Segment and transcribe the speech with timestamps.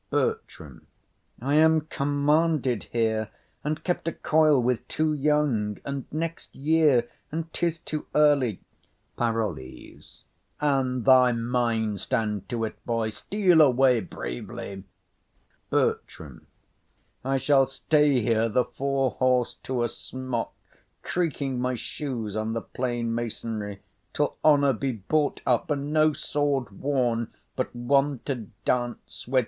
[0.09, 0.87] BERTRAM.
[1.43, 3.29] I am commanded here,
[3.63, 8.61] and kept a coil with, "Too young", and "the next year" and "'tis too early".
[9.15, 10.23] PAROLLES.
[10.59, 14.85] An thy mind stand to't, boy, steal away bravely.
[15.69, 16.47] BERTRAM.
[17.23, 20.51] I shall stay here the forehorse to a smock,
[21.03, 23.83] Creaking my shoes on the plain masonry,
[24.13, 29.39] Till honour be bought up, and no sword worn But one to dance with.